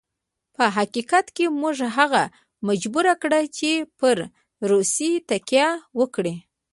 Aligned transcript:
په 0.55 0.63
حقیقت 0.75 1.25
کې 1.35 1.45
موږ 1.61 1.77
هغه 1.97 2.23
مجبور 2.67 3.05
کړ 3.21 3.33
چې 3.57 3.71
پر 3.99 4.17
روسیې 4.71 5.11
تکیه 5.29 5.67
وکړي. 5.99 6.35